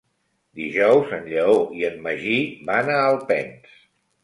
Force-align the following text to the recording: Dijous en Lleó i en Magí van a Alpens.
Dijous 0.61 1.11
en 1.17 1.27
Lleó 1.33 1.59
i 1.81 1.87
en 1.91 2.01
Magí 2.07 2.41
van 2.73 2.93
a 2.97 2.99
Alpens. 3.13 3.79